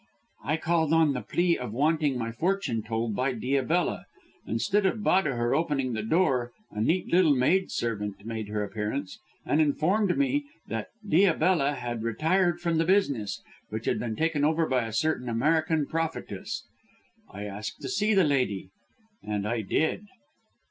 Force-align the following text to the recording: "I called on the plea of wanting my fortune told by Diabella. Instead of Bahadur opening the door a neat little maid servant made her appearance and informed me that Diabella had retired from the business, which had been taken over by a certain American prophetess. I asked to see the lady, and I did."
"I 0.43 0.57
called 0.57 0.93
on 0.93 1.13
the 1.13 1.21
plea 1.21 1.59
of 1.59 1.73
wanting 1.73 2.17
my 2.17 2.31
fortune 2.31 2.81
told 2.81 3.15
by 3.15 3.33
Diabella. 3.35 4.05
Instead 4.47 4.83
of 4.87 5.03
Bahadur 5.03 5.53
opening 5.53 5.93
the 5.93 6.01
door 6.01 6.51
a 6.71 6.81
neat 6.81 7.09
little 7.11 7.35
maid 7.35 7.69
servant 7.69 8.25
made 8.25 8.47
her 8.47 8.63
appearance 8.63 9.19
and 9.45 9.61
informed 9.61 10.17
me 10.17 10.45
that 10.65 10.87
Diabella 11.07 11.75
had 11.75 12.01
retired 12.01 12.59
from 12.59 12.79
the 12.79 12.83
business, 12.85 13.43
which 13.69 13.85
had 13.85 13.99
been 13.99 14.15
taken 14.15 14.43
over 14.43 14.65
by 14.65 14.85
a 14.87 14.91
certain 14.91 15.29
American 15.29 15.85
prophetess. 15.85 16.65
I 17.31 17.43
asked 17.43 17.79
to 17.83 17.87
see 17.87 18.15
the 18.15 18.23
lady, 18.23 18.71
and 19.21 19.47
I 19.47 19.61
did." 19.61 20.07